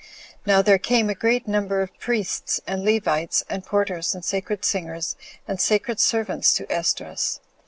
[0.47, 5.15] Now there came a great number of priests, and Levites, and porters, and sacred singers,
[5.47, 7.39] and sacred servants to Esdras.